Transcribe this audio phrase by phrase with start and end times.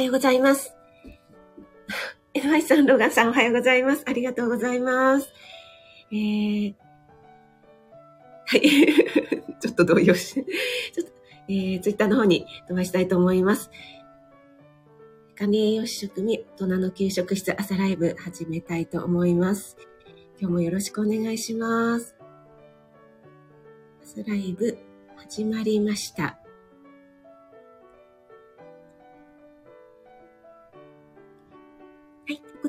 [0.00, 0.74] はようございます。
[2.32, 4.04] NY さん、ロガンさん、おはようございます。
[4.06, 5.28] ありがとうございます。
[6.10, 6.74] えー、
[8.46, 8.62] はい。
[9.60, 10.44] ちょっと動揺して、
[10.94, 11.12] ちょっと、
[11.48, 13.70] えー、ツイッターの方に飛ばしたいと思います。
[15.36, 19.76] 管理栄養士食味、大人の給食室朝ライブ始めたいと思います。
[20.38, 22.16] 今日もよろしくお願いします。
[24.02, 24.78] 朝ライブ
[25.16, 26.39] 始まりました。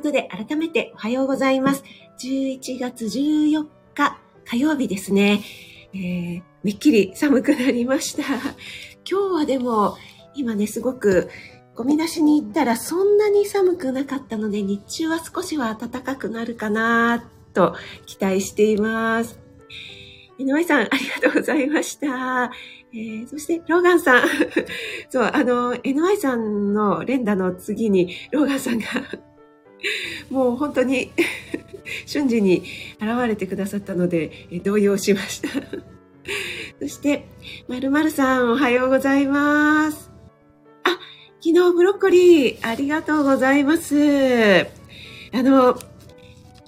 [0.02, 1.84] ことで、改めておはようございます。
[2.18, 5.44] 11月14日火曜日ですね。
[5.94, 8.24] えー、めっきり寒くなりました。
[9.08, 9.98] 今日はでも、
[10.34, 11.30] 今ね、すごく、
[11.76, 17.24] ゴミ出しに行ったらそんなに寒くなかったので、日中は少しは暖かくなるかな
[17.54, 17.76] と
[18.08, 19.40] 期待しています。
[20.40, 22.52] 井上さん、ありがとうございました。
[22.92, 24.24] えー、そして、ローガンさん。
[25.10, 28.86] そう、あの、NY さんの連打の次に、ローガンさんが
[30.30, 31.12] もう本当に
[32.06, 32.64] 瞬時に
[33.00, 35.50] 現れてくださったので、え動揺しました
[36.80, 37.26] そして、
[37.68, 40.12] まるまるさん、おはようございます。
[40.84, 40.92] あ、
[41.44, 44.68] 昨日ブロッコリー、ありがとうございます。
[45.34, 45.78] あの、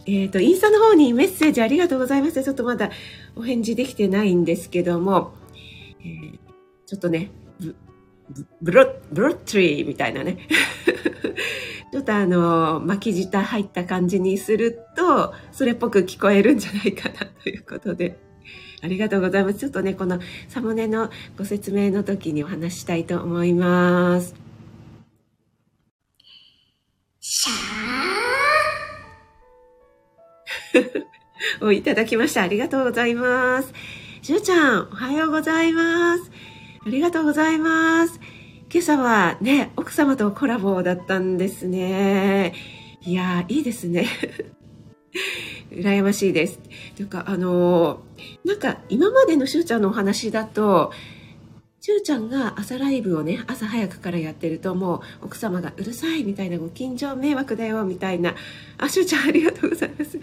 [0.06, 2.44] えっ、ー、と、インスタの方にメッセージありがとうございます。
[2.44, 2.91] ちょっとまだ
[3.36, 5.34] お返事できてないんですけども、
[6.02, 6.39] えー、
[6.86, 7.31] ちょっとね、
[8.61, 10.47] ブロブロットリーみたいなね
[11.93, 18.17] ちょっとあの、巻き舌入った感じにすると、それっぽく聞こえるんじゃないかなということで。
[18.81, 19.59] ありがとうございます。
[19.59, 24.33] ちょっとね、このサムネのご説明の時にお話したいと思います。
[27.19, 32.41] シャー をいただきました。
[32.41, 33.71] ありがとうございます。
[34.23, 36.52] しゅうちゃん、おはようございます。
[36.85, 38.19] ありがとうございます。
[38.69, 42.53] 今朝はね、奥様とコラボだったんですね。
[43.01, 44.05] いや、いいですね。
[45.72, 46.59] 羨ましいです。
[46.97, 50.91] というか、あのー、なんか今までのしゅうちゃんのお話だと、
[51.79, 58.35] しゅうちゃんが朝ライブをね、朝早くからやってるともう奥様がうるさいみたいなご近所迷惑だよみたいな、
[58.77, 60.19] あ、しゅうちゃんありがとうございます。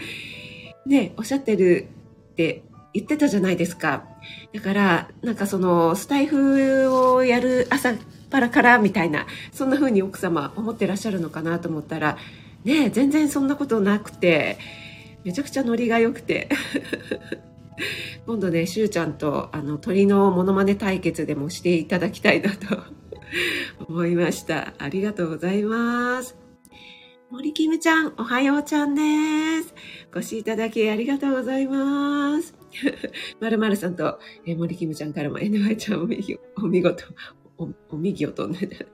[0.85, 1.87] ね、おっしゃってる
[2.33, 2.63] って
[2.93, 4.05] 言ってたじゃないですか。
[4.53, 7.95] だから、なんかそのスタイフをやる朝
[8.31, 12.17] パラカラみたいなそんな風に奥様思ってらっしゃるのかなと思ったら
[12.65, 14.59] ね全然そんなことなくて
[15.25, 16.49] めちゃくちゃノリが良くて
[18.27, 22.79] 今度ねしゅうちゃんとあの鳥のモノマネ対決でもしていただきたいなと
[23.89, 26.37] 思いましたありがとうございます
[27.31, 29.73] 森キムちゃん、おはようちゃんです。
[30.13, 32.60] お越しいただきありがとうございます。
[33.41, 36.07] まるまるさんと、え森キムちゃんからも NY ちゃんお
[36.69, 37.05] 見事、
[37.59, 38.87] お、お右を飛んで、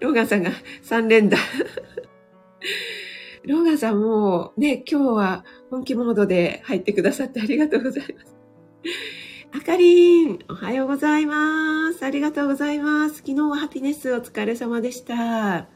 [0.00, 0.50] ローガンさんが
[0.82, 1.36] 3連打。
[3.44, 8.36] ローガンさんもね、今日は本気モードで入ってくださってありがとうございます。
[9.52, 12.04] あかりん、おはようございます。
[12.04, 13.16] ありがとうございます。
[13.16, 15.68] 昨日はハピネスお疲れ様でした。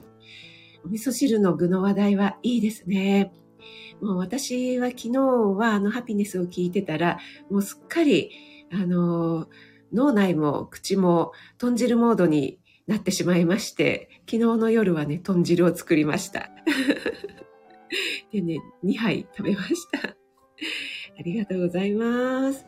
[0.84, 3.32] お味噌汁の具の話題はいいですね。
[4.00, 7.18] もう私は昨日はあのハピネスを聞いてたら、
[7.50, 8.30] もうすっかり、
[8.72, 9.48] あの
[9.92, 16.50] 脳内も口も豚汁モードになってしまいまして、昨日の夜はね、豚汁を作りました。
[18.32, 20.08] でね、2杯食べました。
[20.08, 22.66] ありがとうございます。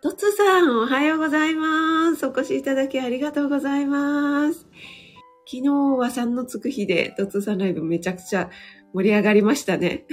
[0.00, 2.24] トツさん、おはようございます。
[2.24, 4.68] お越しいただきありがとうございます。
[5.44, 8.48] 昨日は3のつく日で、トツさんライブめちゃくちゃ
[8.94, 10.06] 盛り上がりましたね。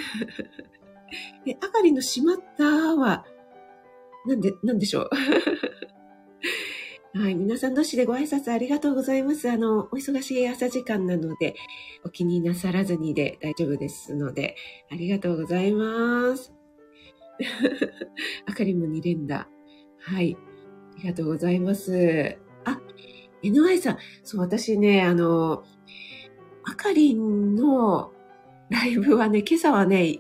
[1.46, 2.63] で、あがりのしまった
[2.96, 3.25] は、
[4.25, 5.09] なんで、なんでしょう？
[7.18, 7.35] はい。
[7.35, 9.50] 皆さん同士でご挨拶ありがとうございます。
[9.50, 11.56] あの、お忙しい朝時間なので、
[12.03, 14.56] お気になさらずにで大丈夫ですので、
[14.91, 16.53] ありがとうございます。
[18.46, 19.47] あかりも2連打。
[20.00, 20.35] はい。
[20.97, 22.38] ありがとうございます。
[22.66, 22.82] あ、
[23.44, 23.97] NY さん。
[24.23, 25.64] そう、私ね、あの、
[26.64, 28.11] あかりんの
[28.70, 30.20] ライブはね、今朝はね、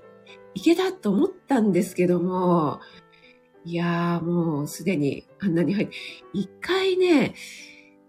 [0.53, 2.79] いけたと思ったんですけども、
[3.65, 5.95] いやーもうすでにあんなに入って、
[6.33, 7.33] 一回ね、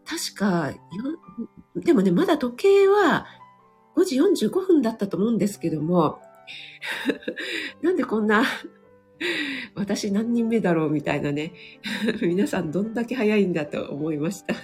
[0.04, 0.72] 確か、
[1.74, 3.26] でもね、まだ時計は
[3.96, 6.20] 5時45分だったと思うんですけども、
[7.82, 8.44] なんでこんな、
[9.74, 11.52] 私何人目だろうみたいなね、
[12.20, 14.54] 皆さんどんだけ早いんだと思いました。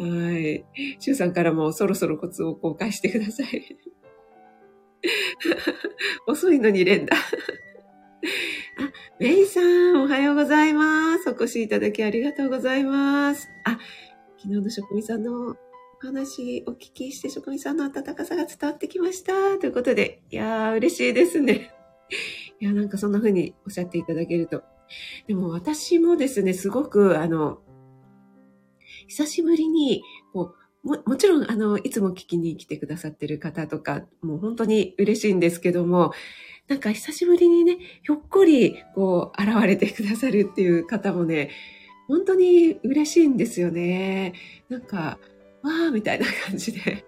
[0.00, 0.64] はい。
[0.98, 3.76] シュウさんからもそろそろコツを公開してください。
[6.26, 7.14] 遅いのに連打。
[7.16, 7.20] あ、
[9.18, 11.28] メイさん、おはようございます。
[11.28, 13.46] お越しいただきありがとうございます。
[13.64, 13.78] あ、
[14.38, 15.56] 昨日の職人さんのお
[16.00, 19.58] 話お聞きして、職人さんの温かさが伝わってきました。
[19.58, 21.72] ということで、いやー、嬉しいですね。
[22.58, 24.62] いや、なんかそんな風におっしゃっていただけると。
[25.26, 27.60] でも私もですね、すごく、あの、
[29.10, 30.54] 久しぶりに、こ
[30.84, 36.12] う、も、もちろん、あの、いつも聞きに来てくださってる方とか、もう本当に嬉しいんですけども、
[36.68, 41.50] なんか久しぶりにね、ひょっこり、こう、現れてくださるっていう方もね、
[42.06, 44.34] 本当に嬉しいんですよね。
[44.68, 45.18] なんか、
[45.62, 47.04] わーみたいな感じで。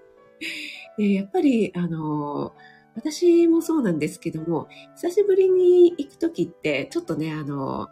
[0.98, 2.52] で、やっぱり、あの、
[2.96, 4.66] 私もそうなんですけども、
[4.96, 7.86] 久しぶりに行くときって、ちょっとね、あの、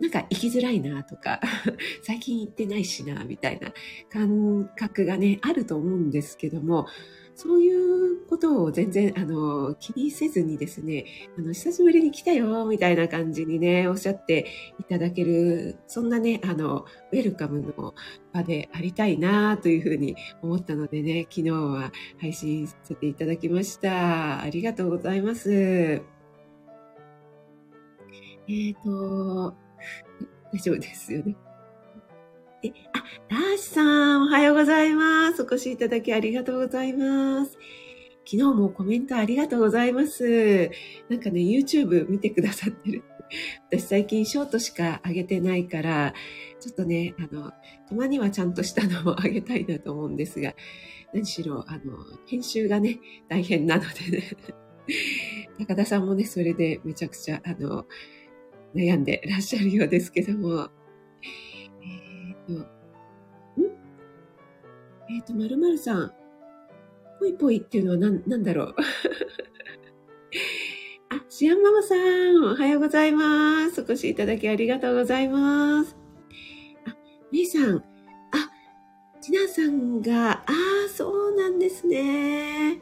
[0.00, 1.40] なんか行きづらいなとか、
[2.02, 3.72] 最近行ってないしな、みたいな
[4.08, 6.86] 感覚がね、あると思うんですけども、
[7.34, 11.04] そういうことを全然、あの、気にせずにですね、
[11.38, 14.46] あの、久しぶりに来たよ、みたいな感じにね、おっしゃって
[14.78, 17.94] いただける、そんなね、あの、ウェルカムの
[18.32, 24.40] 場でありたいな、というふうに思ったのでね、昨日は配信させていただきました。
[24.40, 25.50] ありがとうございます。
[25.52, 29.54] えっ、ー、と、
[30.52, 31.36] 大丈夫ですよね。
[32.62, 35.42] え、あ、ダーシさん、おはようございます。
[35.42, 37.52] お越しいただきありがとうございます。
[38.26, 40.70] 昨日もコメントありがとうございます。
[41.08, 43.02] なんかね、YouTube 見てくださってる。
[43.70, 46.14] 私最近ショートしか上げてないから、
[46.60, 47.50] ちょっとね、あの、
[47.88, 50.54] たまにはちゃんとしたのも上げたいなと思うんですが、
[51.14, 51.80] 何しろ、あの、
[52.26, 54.36] 編集がね、大変なのでね。
[55.58, 57.86] 高田さんもね、それでめちゃくちゃ、あの、
[58.74, 60.68] 悩んでらっしゃるようですけども、
[61.82, 62.66] えっと、ん？
[65.10, 66.12] えっ、ー、と、まるまるさん。
[67.18, 68.74] ぽいぽいっていうのは何、なんだろう？
[71.10, 73.80] あ、シアンママさん、おはようございます。
[73.80, 75.96] お越しいただきありがとうございます。
[76.86, 76.96] あ、
[77.32, 77.82] めいさん、あ、
[79.20, 82.80] ちなさんが、ああ、そうなんですね。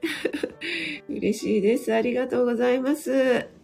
[1.08, 1.92] 嬉しいです。
[1.92, 3.57] ありがとうございます。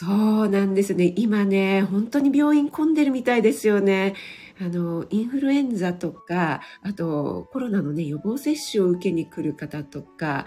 [0.00, 1.12] そうなんですね。
[1.14, 4.14] 今ね、本当に病院混んでるみたいですよね。
[4.58, 10.46] あの、インフルエンザとか、あとコロナのね、予防接種を受けに来る方とか、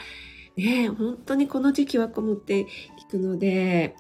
[0.58, 3.96] ね、本当にこの時期はこもって聞くので、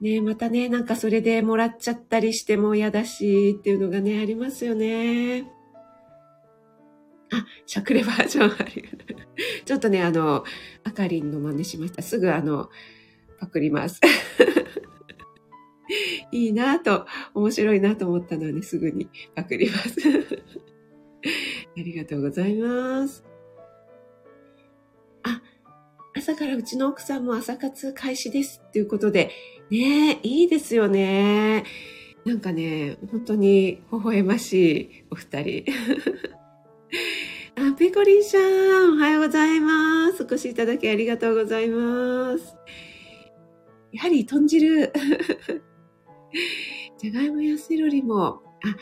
[0.00, 5.42] ね、またね、なんかそれでもらっちゃったりしても嫌だしっていうのがね、ありますよね。
[7.30, 8.88] あ、しゃくれバージョンあり
[9.66, 10.44] ちょっとね、あの、
[10.82, 12.00] あかりんの真似しました。
[12.00, 12.70] すぐあの、
[13.42, 14.00] パクります。
[16.30, 19.98] いいなと、面白いなと思ったので、すぐにパクります。
[21.76, 23.24] ありがとうございます。
[25.24, 25.42] あ、
[26.14, 29.32] 朝からうちの奥さんも朝活開始ですっていうことで、
[29.70, 31.64] ね、いいですよね。
[32.24, 35.64] なんかね、本当に微笑ましいお二人。
[37.56, 40.22] あ、ペコリンさん、おはようございます。
[40.22, 42.56] お越しいただきありがとうございます。
[43.92, 44.92] やはり豚汁。
[46.98, 48.76] じゃがいもやセロリも、あ、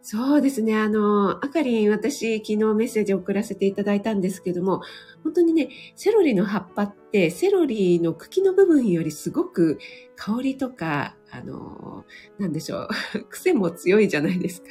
[0.00, 0.74] そうですね。
[0.74, 4.80] あの、あかりん、私、昨日メッセージ送らせていただいたんですけども、
[5.22, 9.78] 本当にね、セロリの葉っぱって、セロリの茎の部分よりすごく
[10.16, 12.06] 香りとか、あの、
[12.38, 14.68] なんでしょう、 癖も強いじゃないですか。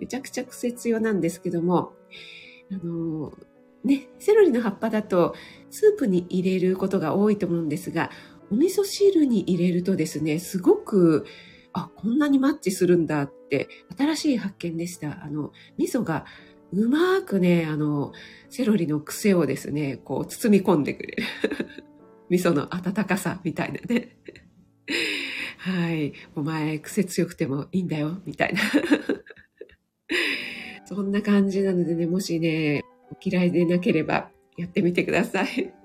[0.00, 1.94] めちゃくちゃ癖強なんですけども、
[2.70, 3.32] あの、
[3.84, 5.34] ね、セロリの葉っぱだと、
[5.70, 8.10] スープに入れることが多いと思うんですが、
[8.52, 11.24] お味噌汁に入れるとですね、すごく、
[11.72, 15.24] あ、こんなにマッチするんだって、新しい発見でした。
[15.24, 16.26] あの、味噌が
[16.70, 18.12] うまくね、あの、
[18.50, 21.24] セロリの癖をですね、こう包み込んでくれる。
[22.28, 24.18] 味噌の温かさみたいなね。
[25.56, 26.12] はい。
[26.34, 28.60] お前、癖強くてもいいんだよ、みたいな。
[30.84, 35.81] そんな感じなのでね、もしね、お嫌いでなければやってみてください。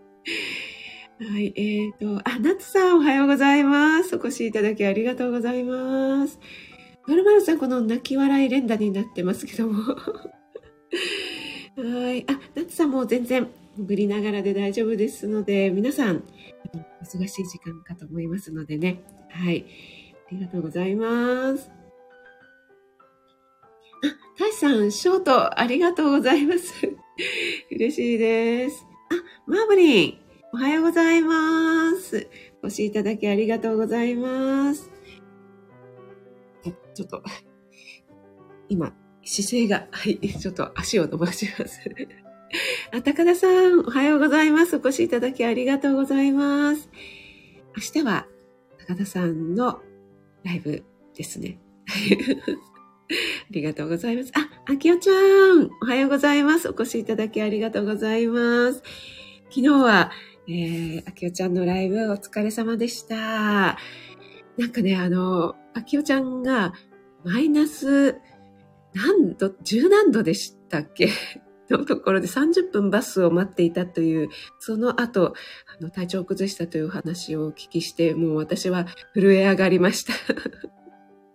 [1.20, 4.16] はい、えっ、ー、と、あ、ナツさんおはようございます。
[4.16, 6.40] お越しいただきありがとうございます。
[7.08, 9.82] まるまるさん、この泣き笑い連打になってますけども。
[11.76, 12.24] はい。
[12.30, 13.48] あ、ナツさんも全然
[13.78, 16.24] 潜りながらで大丈夫ですので、皆さん、
[17.02, 19.02] お忙しい時間かと思いますのでね。
[19.32, 19.66] はい。
[20.28, 21.72] ありがとうございます。
[24.04, 26.76] あ、タイさん、ショート、ありがとうございます。
[27.72, 28.86] 嬉しいです。
[29.10, 29.16] あ、
[29.48, 32.30] マーブリン、おはようございます。
[32.64, 34.90] お越しいただきありがとうございます。
[36.94, 37.22] ちょっと、
[38.70, 41.82] 今、姿勢が、はい、ちょっと足を伸ばします。
[42.94, 44.78] あ、高田さん、おはようございます。
[44.78, 46.90] お越しいただきありがとうございます。
[47.76, 48.26] 明日は、
[48.88, 49.82] 高田さんの
[50.44, 51.60] ライブですね。
[51.90, 54.32] ありがとうございます。
[54.34, 56.70] あ、あきおちゃん、おはようございます。
[56.70, 58.82] お越しいただきありがとうございます。
[59.50, 60.12] 昨日は、
[60.50, 63.16] えー、あきおちゃんのライブお疲れ様でした。
[63.16, 63.78] な
[64.68, 66.74] んかね、あの、あきおちゃんが
[67.26, 68.16] マイナス
[68.94, 71.10] 何度、十何度でしたっけ？
[71.70, 75.34] のところで30分バスを待っていたという、その後、
[75.78, 80.14] あの体調を崩したという話をお聞きして、もう私は震え上がりました。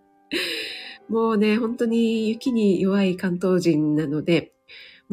[1.07, 4.53] もうね、本当に雪に弱い関東人なので、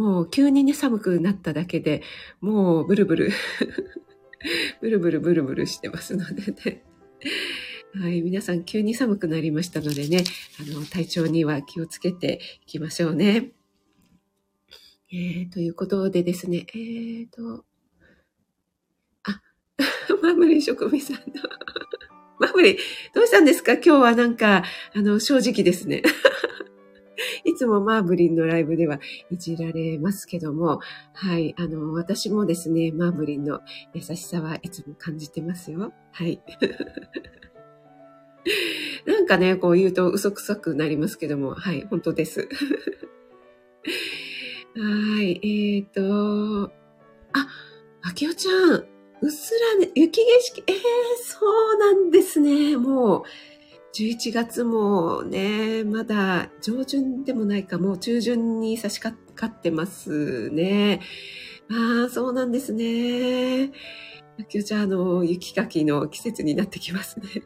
[0.01, 2.03] もう急にね、寒くなっただけで、
[2.41, 3.31] もうブルブル
[4.81, 6.83] ブルブルブルブルしてますのでね。
[7.93, 10.25] はい、皆さん急に寒くなりましたのでね、
[10.59, 13.51] あの、体調には気をつけていきましょうね。
[15.13, 17.67] えー、ということでですね、えーと、
[19.25, 19.43] あ、
[20.23, 21.23] マムリ職味さんの
[22.39, 22.79] マムリ、
[23.15, 23.75] どうしたんですか？
[23.75, 24.65] 今日はなんか、
[24.95, 26.03] あの、正直ですね。
[27.45, 29.01] いつもマーブリンのライブでは
[29.31, 30.81] いじられますけども、
[31.13, 33.61] はい、あの、私もですね、マーブリンの
[33.95, 35.93] 優しさはいつも感じてますよ。
[36.13, 36.41] はい。
[39.07, 42.49] なんかね、こう言うと嘘くさくなりますけども、はい、本当です。
[44.77, 46.73] はい、えっ、ー、と、
[47.33, 47.47] あ、
[48.03, 48.85] あきおちゃん、
[49.23, 50.81] うっすらね、雪景色、ええー、
[51.23, 51.39] そ
[51.73, 52.77] うなんですね。
[52.77, 53.23] もう、
[53.93, 61.01] 11月もね、まだ上旬でもないか、もう中旬に差し掛かってますね。
[61.71, 63.73] ああ、そうなんですね。
[64.39, 67.43] あきおちゃん、あの、雪かきの季節になってきますね。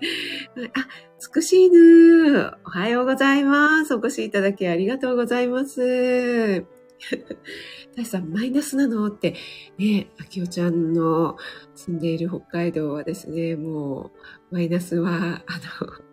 [0.74, 0.86] あ、
[1.18, 2.52] つくしいぬ。
[2.64, 3.94] おはようございます。
[3.94, 6.77] お越しいただきありがとうございます。
[7.96, 9.06] 大さん、マイナスなの？
[9.06, 9.34] って、
[9.78, 11.36] ね、あきおちゃんの
[11.74, 14.10] 住んでいる北海道はですね、も
[14.50, 16.08] う、マイナスは、あの、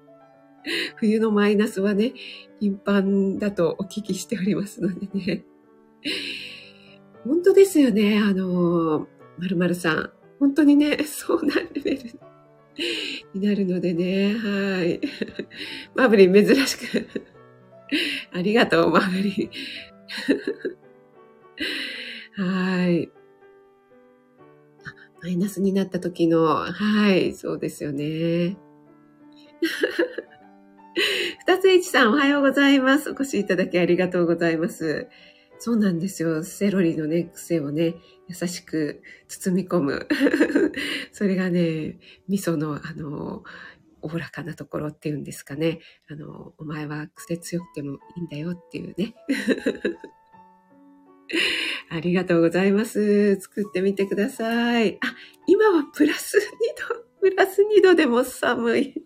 [0.97, 2.13] 冬のマイナスはね、
[2.59, 5.45] 頻繁だとお聞きしておりますのでね。
[7.23, 10.11] 本当ですよね、あの、まるまるさん。
[10.39, 12.19] 本当にね、そうなレベル。
[13.33, 15.01] になるのでね、はい。
[15.95, 17.07] マブリン珍しく
[18.33, 19.49] ありがとう、マブリン
[22.37, 23.11] はい。
[25.21, 28.57] マイナスになった時の、はい、そうですよね。
[31.47, 33.09] 二つ一さん、おはようございます。
[33.09, 35.07] お越しいただきありがとうございます。
[35.57, 36.43] そうなんですよ。
[36.43, 37.95] セロリのね、癖をね、
[38.27, 40.07] 優しく包み込む。
[41.11, 41.97] それがね、
[42.27, 43.43] 味噌のあの、
[44.05, 45.79] おおらかなところっていうんですかね。
[46.07, 49.15] あの、お前は癖強くてもいいんだよっていうね。
[51.89, 53.41] ありがとうございます。
[53.41, 54.99] 作ってみてください。
[55.01, 55.15] あ、
[55.47, 56.41] 今はプラス2
[56.95, 59.03] 度、プラス2度でも寒い。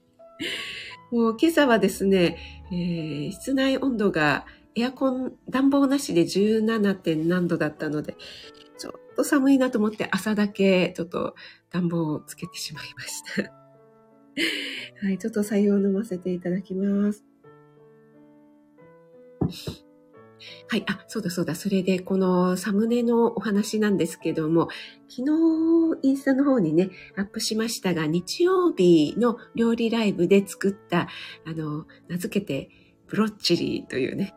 [1.12, 2.38] もう今朝はですね、
[2.72, 6.96] えー、室内温度がエアコン、暖房なしで 17.
[6.96, 8.18] 点何度だったので、
[8.78, 11.36] ちょっと寒いなと思って朝だけちょっと
[11.72, 13.59] 暖房をつけてしまいました。
[15.02, 17.26] はい、ちょっと採用飲ませていただきます。
[20.68, 20.84] はい。
[20.88, 21.56] あ、そうだそうだ。
[21.56, 24.70] それで、このサムネのお話なんですけども、
[25.10, 31.08] 昨日、インスタの方にね、アップしましたが、日曜日の料理ライブで作った、
[31.46, 32.70] あの、名付けて、
[33.08, 34.36] ブロッチリーというね、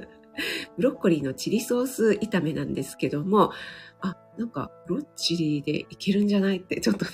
[0.78, 3.52] ブロッコリーのチリソース炒めなんですけども、
[4.00, 7.10] あ、なんか、ブロッチリーでいけるんじゃないって、ちょっとね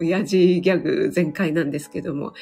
[0.00, 2.32] 親父ギャグ全開なんですけども、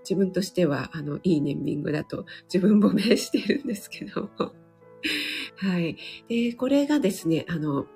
[0.00, 4.30] 自分としては、あの、いいネーミングだと自分褒めしてるんですけども。
[5.56, 5.96] はい。
[6.28, 7.86] で、これがですね、あの、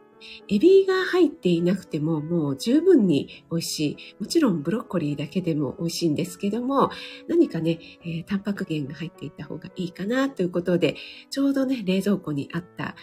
[0.49, 4.17] エビが入っていなくてももう十分に美味しい。
[4.19, 6.91] もちろんブロッコリーだけでも美味しいんですけども、
[7.29, 10.97] 何かね、えー、タンパク源が入っていた方がいいかなということで、
[11.31, 12.97] ちょうどね、冷蔵庫にあった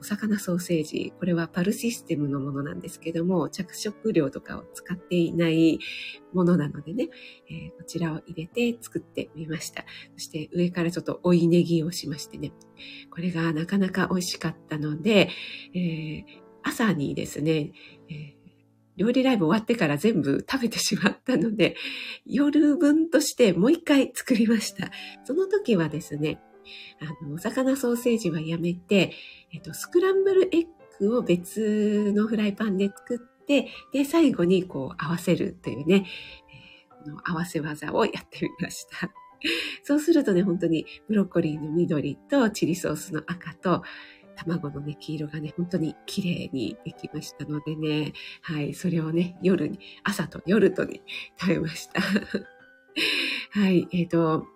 [0.00, 5.78] お魚ソーセージ、これはパルシステムのものなんですけども、着色料とかを使っていない
[6.32, 7.08] ものなのでね、
[7.50, 9.84] えー、こちらを入れて作ってみました。
[10.14, 12.52] そして上からちょっと追いネギをしましてね、
[13.10, 15.28] これがなかなか美味しかったので、
[15.74, 16.24] えー、
[16.62, 17.72] 朝にですね、
[18.08, 18.40] えー
[18.96, 21.74] 料理ライブ終わってから全部食べてしまったので、
[22.26, 24.90] 夜分としてもう一回作りました。
[25.24, 26.38] その時はですね、
[27.00, 29.12] あの、お魚ソーセージはやめて、
[29.52, 30.66] えっと、スクランブルエッ
[30.98, 36.06] グを別のフライパンで作って、で、最後にこう合わせるというね、
[36.48, 39.10] えー、この合わせ技をやってみました。
[39.82, 43.82] そうするとね、本当にブロッコリーの緑とチリソースの赤と、
[44.36, 48.12] 卵のね、黄色がね、本当に綺麗にできましたのでね、
[48.42, 51.02] はい、それをね、夜に、朝と夜とに
[51.38, 52.00] 食べました。
[53.52, 54.46] はい、えっ、ー、と、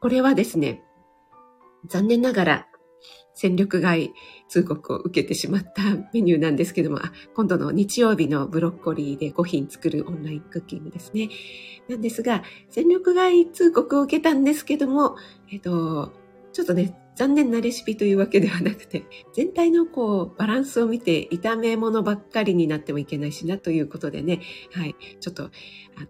[0.00, 0.82] これはですね、
[1.88, 2.66] 残念ながら
[3.34, 4.12] 戦力外
[4.48, 7.00] 通告を受けてしまったメニューなんですけども、
[7.34, 11.28] 今度の日曜日のブロッコリーで5品作るオンラインクッキングですね。
[11.88, 15.16] なんですが、戦力外通告を受けたんですけども、
[15.50, 16.12] えっと、
[16.52, 24.40] ちょっとね、残念なレシピというわけではなくて、全体のこう、バランスを見て、炒め物ばっかりになってもいけないしなということでね、
[24.72, 25.50] はい、ちょっと、あ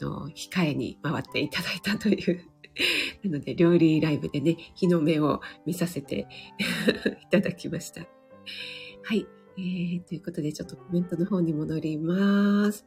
[0.04, 2.47] の、控えに回っていただいたという
[3.25, 6.26] なので、料理ライブでね、日の目を見させて
[7.23, 8.02] いただきました。
[9.02, 9.26] はい。
[9.57, 12.87] えー、ということで、ちょっとコメントの方に戻ります。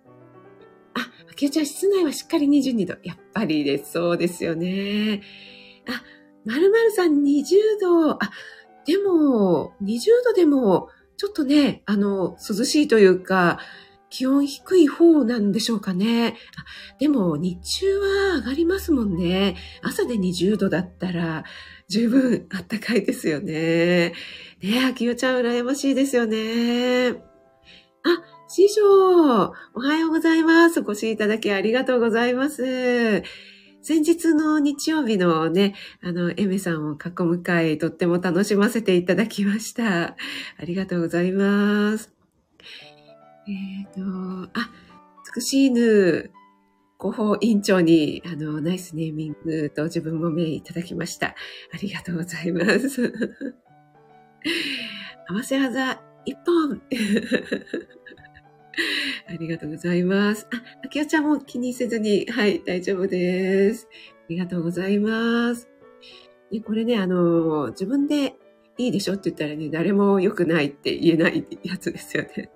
[0.94, 2.98] あ、あきおちゃん、室内はしっかり22度。
[3.04, 3.94] やっぱりです。
[3.94, 5.22] そうですよね。
[5.88, 6.04] あ、
[6.44, 8.12] まるまるさん20度。
[8.12, 8.20] あ、
[8.86, 13.60] でも、20度でも、ちょっとね、あの、涼しいというか、
[14.10, 16.36] 気温低い方なんでしょうかね。
[17.00, 19.56] でも日中は上がりますもんね。
[19.82, 21.44] 朝で20度だったら
[21.88, 24.10] 十分暖かいですよね。
[24.10, 24.14] ね
[24.64, 27.10] え、秋代ちゃん羨ましいですよね。
[27.10, 30.80] あ、師匠、おはようございます。
[30.80, 33.24] お越しいただきありがとうございます。
[33.82, 40.08] 先日の日曜日のね、あの、エメさんを囲む会、とっても楽しませていただきました。
[40.08, 40.16] あ
[40.66, 42.12] りがとうございます。
[43.50, 44.70] えっ、ー、と、あ、
[45.36, 46.32] 美しい犬、
[47.00, 51.28] 広報委員長に、あの、ナイスネーミングと自分も名いただきました。
[51.28, 51.36] あ
[51.82, 53.14] りがとうございます。
[55.30, 56.82] 合わせ技一本
[59.28, 60.48] ありがとうございます。
[60.52, 63.88] あ、あきおちゃんも気にせずに、はい、大丈夫です。
[63.92, 65.70] ありがとうございます。
[66.52, 68.36] ね、これね、あの、自分で
[68.78, 72.52] いいでしょって言ったらね、誰も良くないって言えないやつですよね。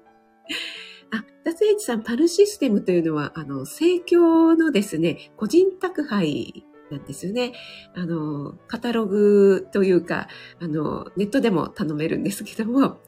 [1.12, 7.54] あ、ダツエイチさん、パルシステムというのは、あの、盛況のですね、個人宅配なんですよね。
[7.96, 10.28] あの、カタログというか、
[10.60, 13.00] あの、ネットでも頼めるんですけども、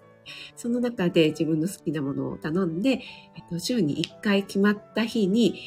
[0.56, 3.02] その中で自分の好きなものを頼んで、えっ
[3.50, 5.60] と、週に1回決まった日に、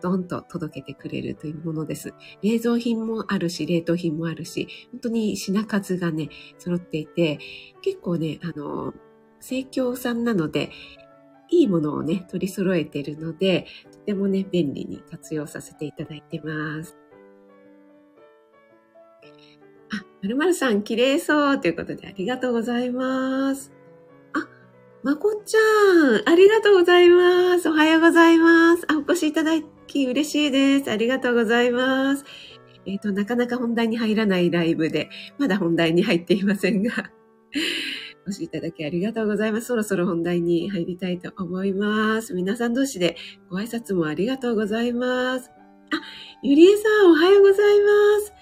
[0.00, 2.14] ドンと届けてくれるというものです。
[2.42, 7.38] 冷蔵品もあるし、冷凍品もあるし、本当に品数がね、揃っていて、
[7.82, 8.94] 結構ね、あの、
[9.40, 10.70] 生協さんなので、
[11.50, 16.96] いいものをね、取り揃えているので、とてもね、便利に活用させていただいてます。
[19.90, 23.72] あ、まるまるさん、綺麗そうということでありがとうございます。
[24.34, 24.46] あ、
[25.02, 25.58] まこちゃ
[26.20, 27.68] ん、ありがとうございます。
[27.68, 28.84] おはようございます。
[28.88, 29.52] あ、お越しいただ
[29.86, 30.90] き嬉しいです。
[30.90, 32.24] ありがとうございます。
[32.84, 37.10] えっ、ー、と、なかなか本題に入らないライブで、まだ本題に入っていませんが、
[38.28, 39.68] お越しいただきありがとうございます。
[39.68, 42.34] そろそろ本題に入りたいと思います。
[42.34, 43.16] 皆さん同士で
[43.48, 45.50] ご挨拶もありがとうございます。
[45.50, 45.96] あ、
[46.42, 48.32] ゆりえさんおはようございます。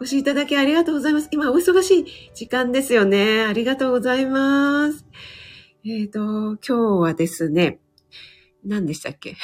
[0.00, 1.28] お越しいただきありがとうございます。
[1.30, 3.42] 今お忙しい時間ですよね。
[3.42, 5.06] ありがとうございます。
[5.84, 7.78] えっ、ー、と、今日はですね、
[8.64, 9.36] 何でしたっけ？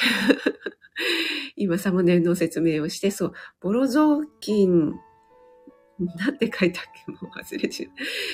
[1.55, 4.95] 今サムネの説明をして、そう、ボロ雑巾
[6.17, 7.11] なんて書いたっけ？
[7.11, 7.89] もう忘れちゃう。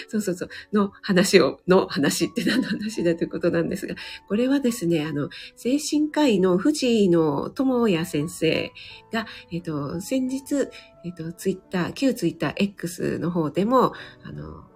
[0.08, 0.50] そうそうそう。
[0.74, 3.96] の話を、の話って何の話だということなんですが、
[4.28, 8.72] これはですね、あの、精神科医の藤野智哉先生
[9.12, 10.70] が、えっ、と、先日、
[11.04, 13.94] えっ、と、ツイッター、旧ツイッター X の方でも、
[14.24, 14.69] あの、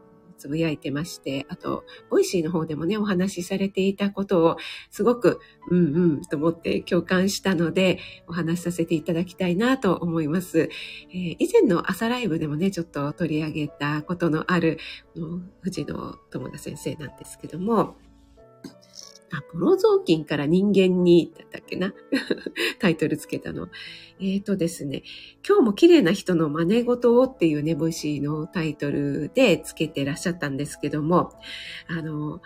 [0.44, 4.58] つぶやいてまして、あと、ボイシーの方でもね、お話しされていたことを、
[4.92, 5.40] すごく、
[5.72, 10.70] うんうんと思って共感したので、お話しさせていただきたいなと思います。
[11.14, 14.80] えー、以前の朝ライブでもね、ちょっと取り上げたことのある、
[15.62, 17.96] 藤野智哉先生なんですけども、
[19.36, 21.94] あ、ボロ雑巾から人間に、だったっけな？
[22.80, 23.68] タイトルつけたの。
[24.20, 25.02] えっ、ー、とですね、
[25.48, 31.32] 今日も綺麗な人の真似事をっていうね、ボイシーのタイトルでつけてらっしゃったんですけども、
[31.88, 32.42] あの、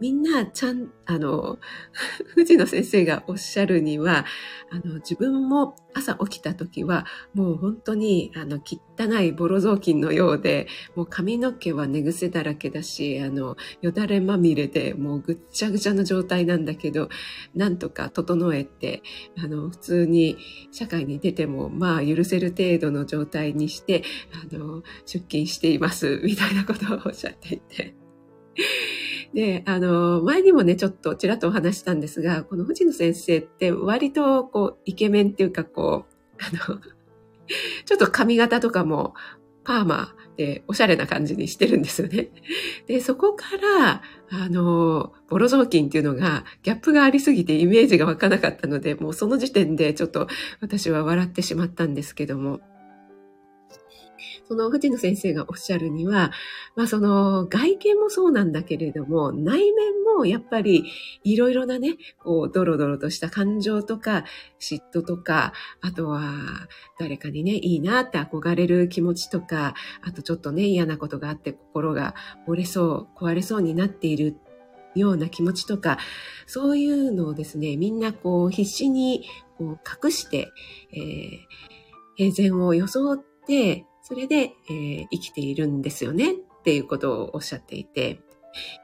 [0.00, 1.58] みんなちゃん、あの、
[2.34, 4.24] 藤野先生がおっしゃるには、
[4.70, 17.08] あの、自分も朝起きた時は、もう本当に、あの、汚いボロ雑巾のようで、もう髪の毛は寝癖だらけだし、あの、よだれまみれで、もうぐっちゃぐちゃの状態なんだけど、
[17.54, 19.02] なんとか整えて、
[19.36, 20.36] あの、普通に
[20.70, 27.94] 社会に出ても、まあ、許せる程度の状態にして、あの、出勤しています、みたいなことをおっしゃっていて。
[29.34, 36.80] で、あの、前にもね、ちょっとちらっとお話したんですが、この藤野先生って割とこう、イケメンっていうかこう、あの、
[37.84, 39.14] ちょっと髪型とかも
[39.64, 42.30] パーマでおしゃれな感じにしてるんですよね。
[42.86, 50.26] で、そこから、あの、ボロ雑巾っていうのがギャップがありすぎてイメージが湧かなかったので、もうその時点でちょっと
[50.60, 52.60] 私は笑ってしまったんですけども。
[54.48, 56.32] その藤野先生がおっしゃるには、
[56.74, 60.90] まあその外見もそうなんだけれども、内面もやっぱり
[61.22, 64.24] いろいろなね、こう、ドロドロとした感情とか、
[64.58, 66.32] 嫉妬とか、あとは
[66.98, 72.14] 誰かにね、いいなって憧れる気持ちとか、あとちょっとね、嫌なことがあって心が
[72.46, 74.36] 折れそう、壊れそうになっている
[74.94, 75.98] ような気持ちとか、
[76.46, 79.24] そういうのをですね、みんなこう必死に
[79.56, 80.52] こう隠して、
[80.92, 81.38] えー、
[82.16, 88.22] 平然を装って、それで、えー、生きているんですよねっていうことをおっしゃっていて、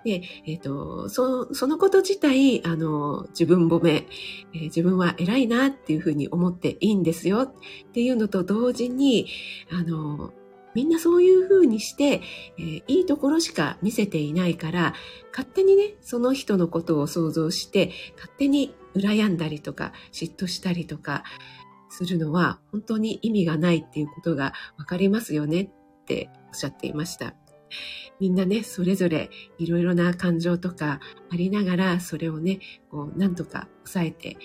[0.04, 4.06] で、えっ、ー、と、そ、そのこと自体、あの、自分褒め、
[4.52, 7.54] えー、自分は偉いなっていうふうに思っていいんですよっ
[7.94, 9.26] ていうのと同時に、
[9.72, 10.34] あの、
[10.74, 12.20] みんなそういうふうにして、
[12.58, 14.92] えー、いいところしか見せていないから、
[15.30, 21.24] 勝手にね、その人のことを想像して、勝手に羨んだりとか、嫉妬したりとか
[21.94, 25.68] するのは、本当に意味がないっていうことがわかりますよねっ
[26.06, 27.34] ておっしゃっていました。
[28.20, 34.36] みんなね、それぞれいろいろな感情とかありながら、それをね、こう、なんとか抑えて、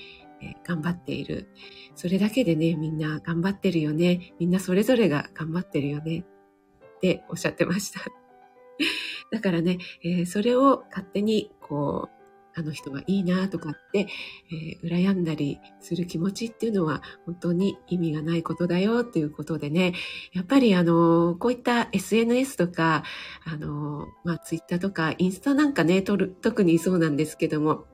[0.41, 1.49] え、頑張っている。
[1.95, 4.33] それだけでね、みんな頑張ってるよね。
[4.39, 6.25] みんなそれぞれが頑張ってるよね。
[6.97, 8.01] っておっしゃってました。
[9.31, 12.18] だからね、えー、それを勝手にこう、
[12.59, 14.07] あの人がいいなとかって、
[14.51, 19.93] えー、羨んだりする気持ちっていうのは本当に意味がないことだよっていうことでね、
[20.33, 23.03] やっぱりあの、こういった SNS とか、
[23.45, 27.85] あの、まあ、ツイッターとかインスタなんかね、撮る特にそうなんですけども、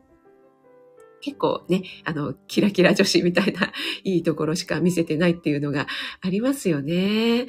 [1.21, 3.71] 結構ね、あの、キラキラ女子みたいな
[4.04, 5.88] いいところしか見せてないっていうのが
[6.21, 7.47] ありますよね。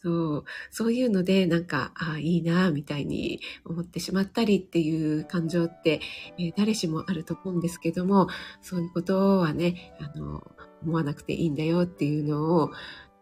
[0.00, 6.00] そう、そういうので、なんか、ああ、いいな、みたいに思ってしまったりっていう感情って、
[6.38, 8.28] えー、誰しもあると思うんですけども、
[8.62, 10.42] そういうことはね、あの、
[10.82, 12.70] 思わなくていいんだよっていうのを、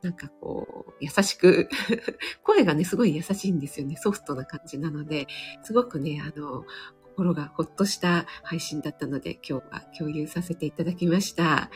[0.02, 1.70] なんかこう、優しく
[2.44, 3.96] 声がね、すごい優しいんですよね。
[3.96, 5.28] ソフトな感じなので、
[5.62, 6.64] すごくね、あの、
[7.02, 11.70] 心がほっとした配信だったので、今日は共有させていただきました。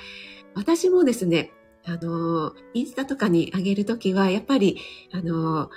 [0.55, 1.53] 私もですね、
[1.87, 4.79] あの、インスタとかに上げるときは、やっぱり、
[5.13, 5.71] あの、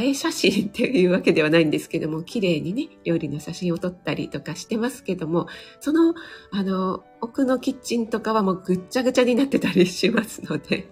[0.00, 5.46] 映え写真っていうわけではないんですけども、綺麗にね、料理の写真を撮ったりとかしてますけども、
[5.80, 6.14] その、
[6.50, 10.88] あの、奥のキッチンとかはもうぐっちゃぐちゃになってたりしますので、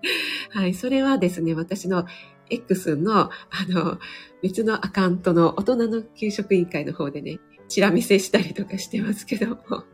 [0.50, 2.06] はい、それはですね、私の
[2.48, 3.30] X の、あ
[3.68, 3.98] の、
[4.42, 7.38] 別のアカウントの大人の給食委員会の方でね、
[7.68, 9.84] チラ見せしたりとかしてますけども、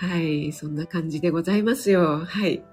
[0.00, 2.24] はい、そんな感じでございますよ。
[2.24, 2.64] はい。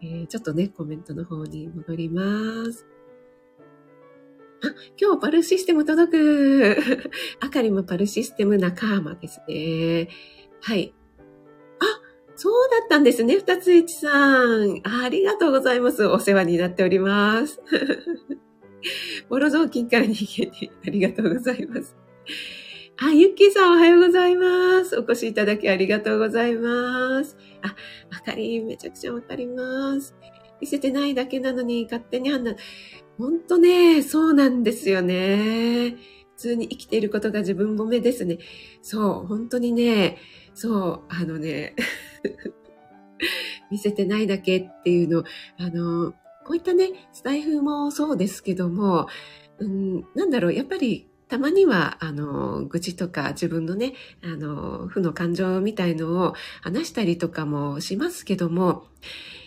[0.00, 2.86] えー、ちょっとね、コメントの方に戻ります。
[4.62, 6.76] あ、今日パルシステム届く。
[7.40, 10.08] あかりもパルシステム仲間ですね。
[10.60, 10.94] はい。
[11.80, 11.84] あ、
[12.36, 14.08] そうだったんですね、二つ一さ
[14.46, 15.08] んあ。
[15.08, 16.06] りがとうございます。
[16.06, 17.60] お世話になっております。
[19.28, 21.96] ボロ雑巾から逃げてありがとうございます。
[22.96, 24.96] あ、ゆっきーさんおはようございます。
[24.96, 27.36] お越しいただきありがとうございます。
[27.60, 27.74] あ、
[28.14, 30.14] わかり、めちゃくちゃわかります。
[30.60, 32.54] 見せてないだけなのに勝手に判断。
[33.18, 35.96] ほんとね、そうなんですよね。
[36.36, 38.38] 普通に生きていることが自分褒めですね。
[38.80, 40.18] そう、本当にね、
[40.54, 41.74] そう、あのね、
[43.72, 45.24] 見せてないだけっていうの、
[45.58, 46.12] あの、
[46.44, 49.08] こういったね、スタイフもそうですけども、
[49.58, 58.86] うん、なんだろう、やっぱりたまには、あの、愚痴とか自分のね、あの、負の感情みたいのを話したりとかもしますけども、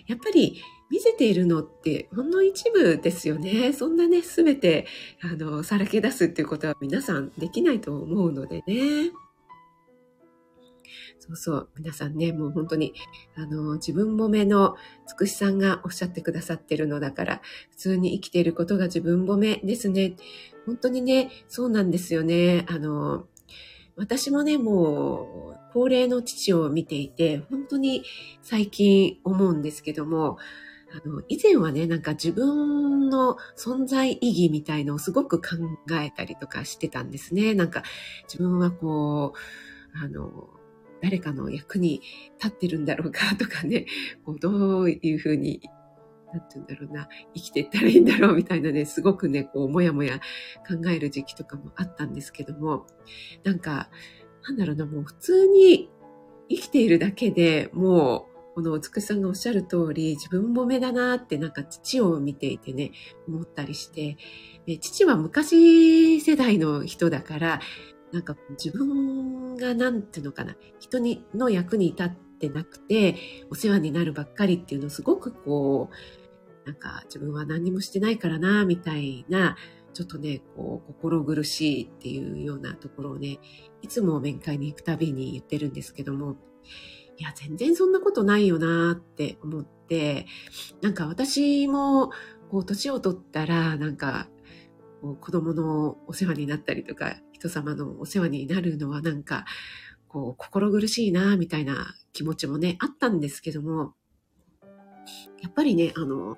[0.05, 3.71] やっぱり見せているのってほんの一部ですよね。
[3.71, 4.85] そんなね、すべて、
[5.21, 9.26] あの、さらけ出すっていうことは皆さんできないと思うのでね。
[11.19, 11.69] そうそう。
[11.77, 12.93] 皆さんね、もう本当に、
[13.35, 14.75] あの、自分もめの
[15.05, 20.15] つくしさんがおっしゃってくださってるのだから、普通に生きていることが自分褒めですね。
[20.65, 22.65] 本当にね、そうなんですよね。
[22.69, 23.27] あの、
[23.95, 28.03] 私もね、もう、高齢の父を見ていて、本当に
[28.41, 30.37] 最近思うんですけども、
[30.91, 35.57] あの、以前はね、なんか自分の存在意義みたいのをすごく考
[36.01, 37.53] えたりとかしてたんですね。
[37.53, 37.83] なんか、
[38.23, 40.49] 自分はこう、あの、
[41.01, 42.01] 誰かの役に
[42.37, 43.85] 立ってるんだろうかとかね、
[44.25, 45.61] こうどういうふうに
[46.33, 50.19] なんて言うんだろうな、生きていったらいいんだろうみたいなね、すごくね、こう、もやもや
[50.67, 52.85] 考える時期とかもあったんですけども、
[53.43, 53.89] なんか、
[54.43, 55.89] なんだろうな、もう普通に
[56.49, 62.91] 生きているだけでもう、この美しさんがおっしゃる通り、自分もめだなってなんか父を見ていてね、
[63.27, 64.17] 思ったりして、
[64.81, 67.59] 父は昔世代の人だから、
[68.11, 73.15] なんか自分がなんていうのかな、人にの役に立ってなくて、
[73.49, 79.55] お世話になるばっかりっていうのをすごくこう、なんか自分は何にもしてないからな、みたいな、
[79.93, 83.39] ちょっとね、こう、心苦しいっていうようなところをね、
[83.81, 86.35] いつも面会に行くたびに言ってるんですけども、
[87.17, 90.27] いや、全然そんなことないよなって思って、
[90.81, 92.11] なんか私も、
[92.51, 94.29] こう、年を取ったら、なんか、
[95.01, 99.45] 子供のお世話になったりとか、人様のお世話になるのはなんか、
[100.07, 103.93] こう、心苦しいな、みたいな気持ちもね、あったんですけども、
[105.41, 106.37] やっぱりね、あの、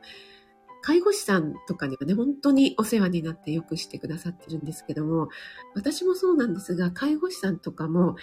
[0.81, 5.29] 介護士さんとかにはね、本当にお世話になってよくしてくださってるんですけども、
[5.75, 8.15] 私もそうなんですが、介護士さんとかも、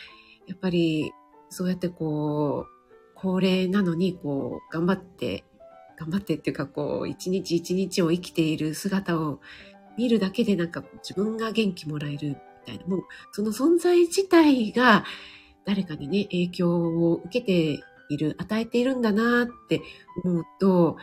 [0.47, 1.13] やっぱり、
[1.49, 2.71] そうやってこう、
[3.15, 5.45] 高齢なのに、こう、頑張って、
[5.99, 9.41] 頑張ってっていうか、こう、一日一日を生きている姿を
[9.97, 12.37] 見るだけでなんか自分が元気もらえる
[12.67, 13.03] たいな、もう、
[13.33, 15.05] その存在自体が
[15.65, 19.81] 誰かにね、影響を受けている、与えているんだなって
[20.25, 20.97] 思うと、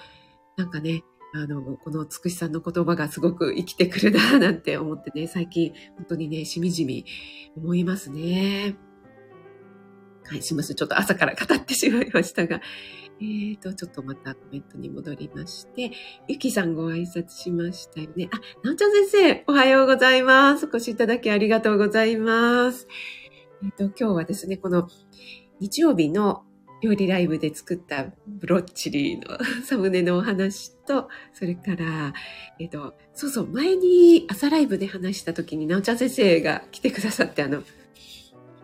[0.58, 1.04] なんかね、
[1.36, 7.06] あの、このつくしさんの言葉がすごく生きてくるななんて思ってね、最近本当にね、しみじみ
[7.58, 8.76] 思いますね。
[10.26, 10.76] はい、すみません。
[10.76, 12.62] ちょっと朝から語ってしまいましたが、
[13.21, 15.91] えーと、ちょっとまたコメントに戻りまして、
[16.28, 18.30] ゆきさんご挨拶しましたよね。
[18.32, 20.65] あ、なおちゃん先生、おはようございます。
[20.65, 22.88] お越しいただきありがとうございます。
[23.63, 24.89] えっ、ー、と、今日はですね、この
[25.60, 26.43] 日曜日の
[26.82, 32.13] 料理ライブで作ったブロッチリーの サムネのお話と、それから、
[32.60, 37.63] えっ、ー、と、そうそう、前に朝ライブで話した時に、なおちゃん先生が来てくださって、あの、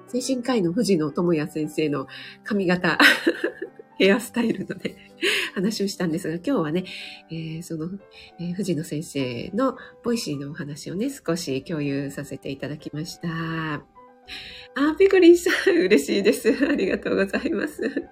[0.09, 2.07] 精神科医の藤野智也先生の
[2.43, 2.97] 髪型、
[3.99, 4.95] ヘアスタイルのね、
[5.53, 6.85] 話をしたんですが、今日はね、
[7.29, 7.89] えー、その、
[8.39, 13.27] えー、藤野先生のボイシーのお話をね、少し共有させていただきました。
[14.75, 16.49] あ、ピクリンさん、嬉しいです。
[16.65, 18.09] ありがとうございます。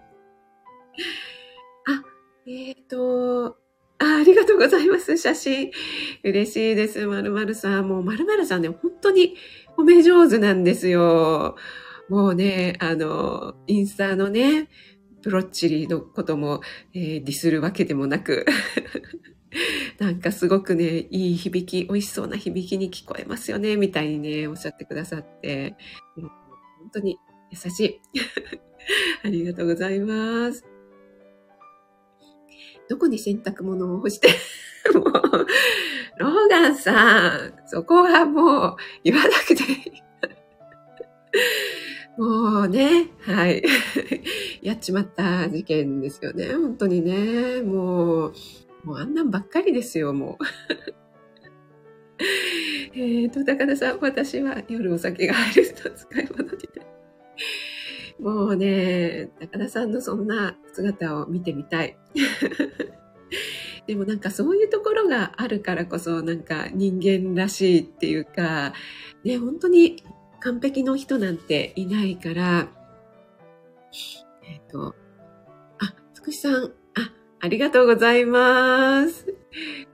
[1.85, 2.03] あ、
[2.45, 3.57] えっ、ー、と、
[3.99, 5.17] あありがとうございます。
[5.17, 5.71] 写真。
[6.23, 7.07] 嬉しいです。
[7.07, 7.87] まるまるさん。
[7.87, 9.37] もうまるまるさんね、本当に
[9.77, 11.55] 褒め上手なんですよ。
[12.09, 14.69] もうね、あの、インスタのね、
[15.29, 16.61] ロッチリのことも、
[16.93, 18.45] えー、ディスるわけでもなく、
[19.99, 25.75] なんかすごくね、いい響き、美味しそうな響きに聞こえますよね、みたいにね、おっしゃってくださって、
[26.17, 26.31] う、本
[26.93, 27.17] 当に
[27.51, 28.01] 優しい。
[29.23, 30.65] ありがとうございます。
[32.89, 34.29] どこに洗濯物を干して、
[34.93, 35.03] もう、
[36.19, 40.03] ローガンさん、そこはもう言わなくていい。
[42.17, 43.63] もうね、はい。
[44.63, 46.47] やっちまった事件ですよね。
[46.47, 47.61] 本当にね。
[47.61, 48.33] もう、
[48.83, 50.43] もうあんなんばっかりですよ、もう。
[52.99, 56.87] えっと、高田さん、私は夜お酒が入ると使い物になる。
[58.19, 61.99] もうね、高田さんのそんな姿を見てみたい。
[63.85, 68.73] でもなんかそういうところがあるからこそなんか人間らしいっていうか、
[69.23, 70.03] ね、本当に
[70.39, 72.67] 完璧の人なんていないから、
[74.43, 74.95] えっ、ー、と、
[75.79, 76.69] あ、つくしさん、あ、
[77.39, 79.35] ありがとうございます。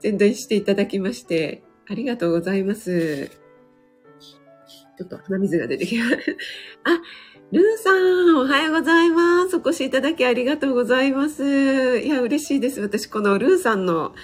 [0.00, 3.30] 全然していただきまして、ありがとうございます。
[4.96, 6.92] ちょっと鼻水が出てきました。
[6.92, 7.00] あ、
[7.50, 9.56] ルーさん、おはようございます。
[9.56, 11.98] お越しいただきありがとうございます。
[11.98, 12.80] いや、嬉しいです。
[12.80, 14.14] 私、このルーさんの、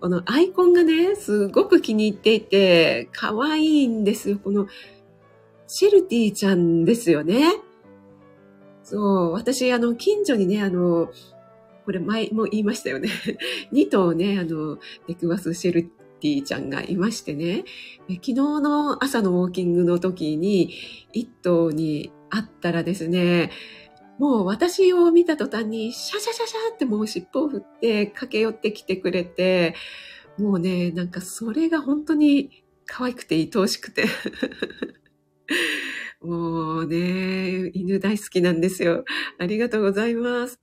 [0.00, 4.38] このアイコンがね、すごく気に入っていて、可愛いんですよ。
[4.42, 4.66] この
[5.68, 7.52] シェルティちゃんですよね。
[8.82, 11.10] そう、私、あの、近所にね、あの、
[11.84, 13.10] これ前も言いましたよね。
[13.72, 15.82] 2頭ね、あの、出くわすシェル
[16.20, 17.64] ティちゃんがいましてね。
[18.08, 20.72] 昨日の朝のウォーキングの時に、
[21.14, 23.50] 1頭に会ったらですね、
[24.18, 29.74] もう私を見た途端に、シャシャシャシャってもう尻尾を振って駆け寄ってきてくれて、
[30.38, 34.06] もうね、なんかそれが本当に可愛くて愛おしくて
[36.20, 39.04] もうね、犬大好きなんですよ。
[39.38, 40.60] ありがとうございます。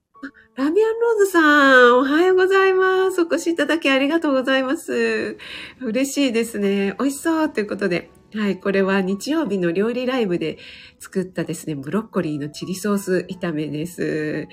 [0.56, 3.20] ラミアンローズさん、おはようございます。
[3.22, 5.36] お越しいただきありがとうございます。
[5.82, 6.94] 嬉しいですね。
[6.98, 8.10] 美味しそうということで。
[8.34, 10.58] はい、これは日曜日の料理ライブで
[10.98, 14.48] 作ったですね、ブロッコリーのチリソース炒めです。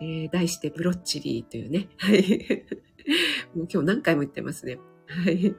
[0.00, 1.88] えー、題してブロッチリーというね。
[1.98, 2.64] はい。
[3.54, 4.78] もう今日何回も言ってますね。
[5.06, 5.54] はい。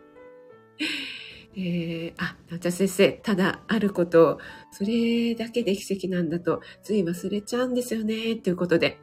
[1.55, 4.39] えー、あ、なおちゃん先生、ただあること、
[4.71, 8.99] それだけで奇跡なんだと、つい忘れちゃうんですよね、ということで。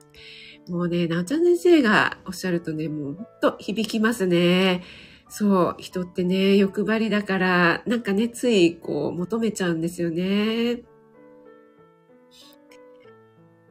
[0.68, 4.82] もうね、なおちゃん先生がおっしゃるとね、もうほんと響きますね。
[5.28, 10.82] そう、人ってね、欲張りだから、なんかね、ついこう求めちゃうんですよね。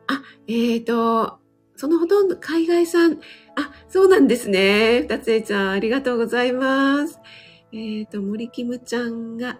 [0.08, 1.40] あ、えっ、ー、と、
[1.76, 3.20] そのほとんど海外産、
[3.56, 5.02] あ、そうなんですね。
[5.02, 7.20] 二つえちゃん、ありがとうございます。
[7.72, 9.60] えっ、ー、と、森キムちゃんが、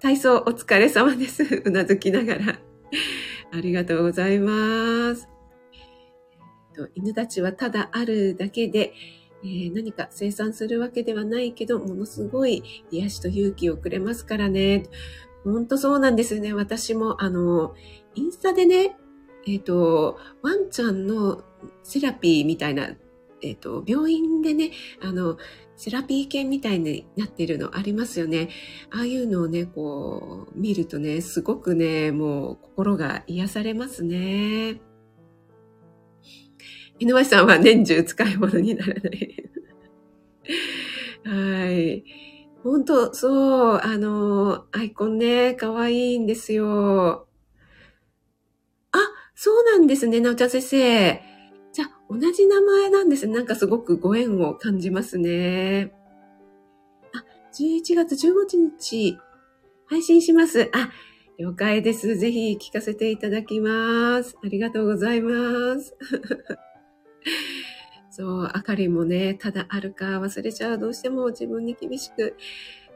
[0.00, 1.42] 体操お疲れ様です。
[1.64, 2.60] うなずきながら。
[3.52, 5.28] ありがとうございます。
[6.74, 8.94] えー、と犬たちはただあるだけで、
[9.44, 14.84] えー、何か生産するわけではないけど、ものすごい癒しと勇気をくれますからね。
[15.44, 16.54] ほんとそうなんですね。
[16.54, 17.74] 私も、あの、
[18.14, 18.96] インスタでね、
[19.46, 21.44] えっ、ー、と、ワンちゃんの
[21.82, 22.96] セラピーみたいな、
[23.42, 25.36] えっ、ー、と、病院でね、あの、
[25.76, 28.48] セラピー犬みたいになっているのありますよね。
[28.90, 34.80] ああいうのをね、こう、見るとね、すごくね、もう心が癒されますね。
[36.98, 39.50] 井上さんは年中使い物にならない。
[41.24, 42.04] はい。
[42.62, 47.28] 本当そう、あの、アイコンね、可愛いんですよ。
[48.92, 48.98] あ、
[49.34, 51.35] そうなんですね、なおちゃん先生。
[52.08, 53.34] 同じ名前なんですね。
[53.34, 55.92] なんかすごくご縁を感じますね。
[57.12, 59.18] あ、11月15日、
[59.86, 60.70] 配信します。
[60.72, 60.90] あ、
[61.38, 62.16] 了解です。
[62.16, 64.38] ぜひ聞かせていただきます。
[64.42, 65.94] ありがとうございます。
[68.10, 70.78] そう、あかりもね、ただあるか忘れちゃう。
[70.78, 72.36] どうしても自分に厳しく。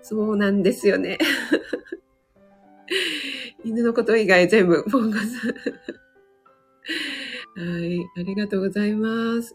[0.02, 1.18] そうなんですよね。
[3.64, 5.54] 犬のこと以外全部ポンコツ。
[7.60, 9.54] はい、ありがとうございます。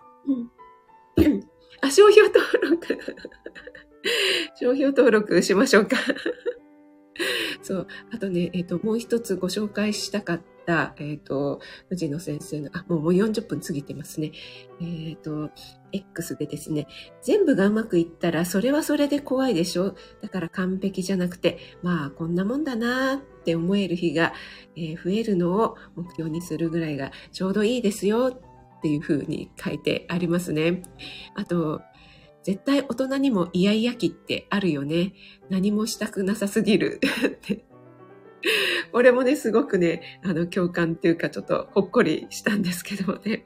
[1.81, 2.99] あ、商標登録。
[4.61, 5.97] 商標登録しましょうか。
[7.63, 7.87] そう。
[8.13, 14.33] あとね、えっ、ー、と、もう一つご紹介したかった、えっ、ー、と、藤野先生の、あ、もうもう40分過ぎてますね。
[14.79, 15.49] えっ、ー、と、
[15.91, 16.87] X でですね、
[17.23, 24.33] 全部がうまくいったら、それはそれで怖いでしょだから完璧じゃなくて、まあ、こんなもんだなっって思える日が、
[24.75, 30.81] え増えるのを目標にするぐらいがちょうどいいですよっていうふうに書いてありますね。
[31.35, 31.81] あと、
[32.41, 35.13] 絶対大人にもイヤイヤ期ってあるよね。
[35.49, 37.65] 何もしたくなさすぎるって。
[38.93, 43.45] 俺もね、すごくね、あの、共感っていうか、ちょっとほっこりしたんですけどもね。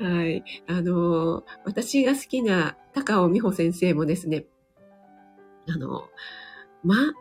[0.00, 0.44] はい。
[0.68, 4.46] あの、私が好きな高尾美穂先生もですね、
[5.68, 6.08] あの、
[6.82, 7.12] ま、まあ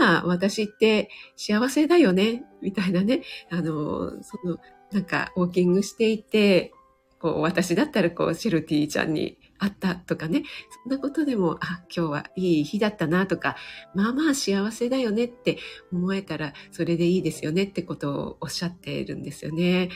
[0.00, 3.22] まあ、私って幸せだよね、みたいなね。
[3.50, 4.58] あの、その、
[4.92, 6.72] なんか、ウォーキングしていて、
[7.18, 10.42] こう、私だったら、こう、シェルティちゃんにあったとかね、
[10.84, 13.56] そんなことでも、あ、今日はいい日だったなとか、
[13.94, 15.58] まあまあ幸せだよねって
[15.92, 19.88] 思えたら、それでいいですよねってことをおっしゃっているんですよね。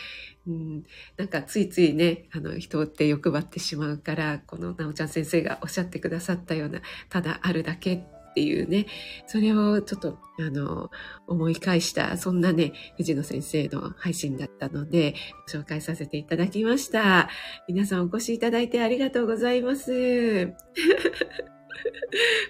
[0.46, 0.85] うん、
[1.18, 6.80] なんかついついね、あの人って欲張ってしまうから、このなおちゃん先生がおっしゃってくださったような、
[7.11, 8.87] ただあるだけっていうね、
[9.27, 10.90] それをちょっと、あの、
[11.27, 15.14] 思い返した、そんなね、藤野先生の配信だったので、
[15.49, 17.29] 紹介させていただきました。
[17.69, 19.93] 皆さんお越しいただいてありがとうございます。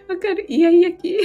[0.08, 0.44] わかる？
[0.48, 1.16] いやいやき。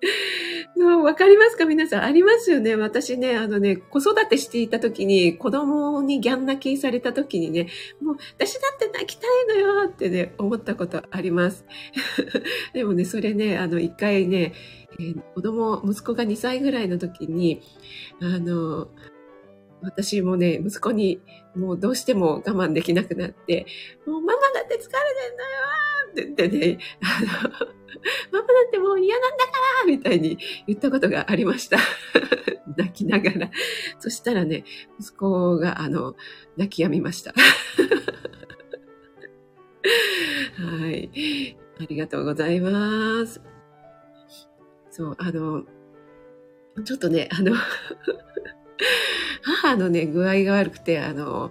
[1.02, 1.64] わかりますか？
[1.64, 2.04] 皆さん。
[2.04, 2.76] ありますよね。
[2.76, 7.68] 私ね、あのね、子育てしていた時に、子供にギャン泣きされた時にね、
[8.00, 11.64] もう、私だって泣きたいのよってね、思ったことあります。
[12.74, 14.52] でもね、それね、あの、一回ね、
[15.00, 17.60] えー、子供、息子が2歳ぐらいの時に、
[18.20, 18.88] あの、
[19.82, 21.20] 私もね、息子に
[21.54, 23.66] もうどうしても我慢できなくなって、
[24.06, 24.86] もうママだって疲れてん
[26.16, 27.77] だよって言ってね、あの、
[28.32, 29.52] ママだってもう嫌なんだか
[29.84, 31.78] らみたいに言ったことがありました。
[32.76, 33.50] 泣きながら。
[33.98, 34.64] そしたらね、
[35.00, 36.14] 息子があの、
[36.56, 37.32] 泣き止みました。
[40.58, 41.56] はい。
[41.80, 43.40] ありがとうございます。
[44.90, 45.64] そう、あの、
[46.84, 47.54] ちょっとね、あの
[49.42, 51.50] 母のね、具合が悪くて、あの、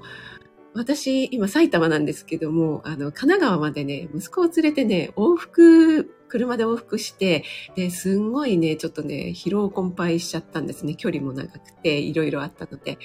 [0.73, 7.43] 私、今埼玉なんですけども、あの、神奈川までね、息子を連れてね、往復、車で往復して、
[7.75, 10.95] で、すんごいね、ちょっとね、疲労困憊しちゃったんですね。
[10.95, 12.97] 距離も長くて、いろいろあったので。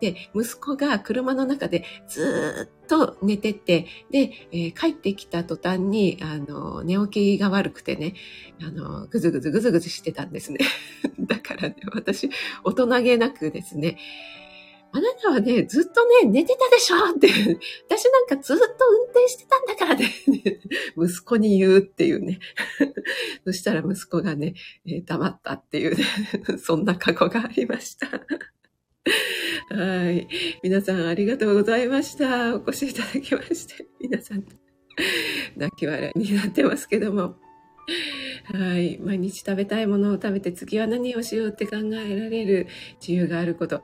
[0.00, 8.14] で、息子が車の中でずっと寝てて、で、えー、帰ってきた途端に、あの、寝起きが悪くてね、
[8.62, 10.58] あの、ぐずぐずぐずぐずしてたんですね。
[11.20, 12.30] だからね、私、
[12.64, 13.98] 大人げなくですね、
[14.92, 17.28] あなたはね、ずっとね、寝てたでしょって、
[17.88, 20.10] 私なんかずっと運転してたんだからね、
[20.96, 22.40] 息子に言うっていうね。
[23.46, 24.54] そしたら息子がね、
[24.86, 26.04] えー、黙ったっていうね、
[26.58, 28.08] そんな過去がありました。
[29.72, 30.28] はい。
[30.62, 32.56] 皆さんありがとうございました。
[32.56, 33.86] お越しいただきまして。
[34.00, 34.44] 皆さん、
[35.56, 37.36] 泣き笑いになってますけども。
[38.52, 38.98] はい。
[38.98, 42.66] 毎日食べたいものを食べて次は何をしようって考えられる
[43.00, 43.82] 自由があること。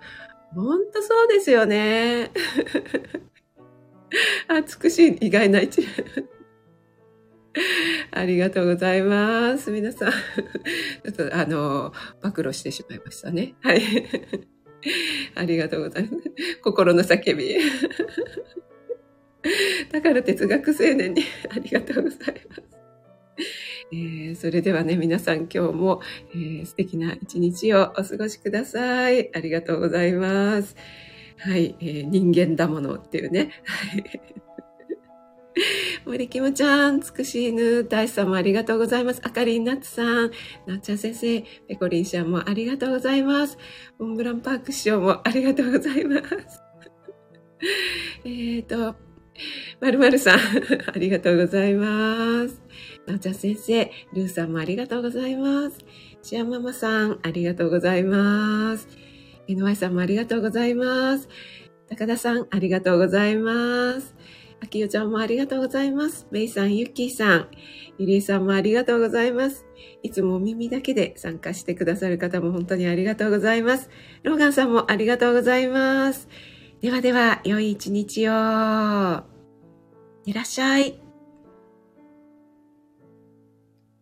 [0.54, 2.30] ほんとそうですよね。
[4.48, 5.88] あ、つくし、意外な一面。
[8.12, 9.70] ありがとうございます。
[9.70, 10.12] 皆さん。
[10.12, 11.92] ちょっと、あの、
[12.22, 13.54] 暴露してしまいましたね。
[13.62, 13.82] はい。
[15.34, 16.30] ありがとうございます。
[16.62, 17.56] 心の叫び。
[19.90, 22.18] だから哲学青年にありがとうござい
[22.48, 22.62] ます。
[23.92, 26.00] えー、それではね、皆さん今日も、
[26.34, 29.30] えー、素敵な一日をお過ごしください。
[29.34, 30.76] ありがとうございます。
[31.38, 33.50] はい、えー、人間だものっていうね。
[36.04, 39.20] 森きもちゃん、つくし犬、大さんもありがとうございます。
[39.24, 40.30] あかりんなつさん、
[40.66, 43.56] なっちゃん先生、ペコリンちゃんもありがとうございます。
[43.98, 46.62] モンブランパーク師匠もありがとうございます。
[48.24, 48.94] えっと、
[49.80, 50.38] まるまるさん、
[50.94, 52.62] ありがとうございます。
[53.06, 55.78] なおちゃん先生、ルーさんもありがとうございます。
[56.22, 58.88] シアママさん、ありがとうございます。
[59.48, 61.28] NY さんもありがとうございます。
[61.88, 64.16] 高田さん、ありがとうございます。
[64.60, 66.26] あきよちゃんもありがとうございます。
[66.30, 67.48] めいさん、ゆっきーさん、
[67.98, 69.66] ゆりえさんもありがとうございます。
[70.02, 73.90] いつもお耳だけで参加してくださる方も本当にありがとうございます。
[74.22, 76.28] ローガンさんもありがとうございます。
[76.80, 78.32] ではでは、良い一日を。
[80.24, 81.05] いらっしゃい。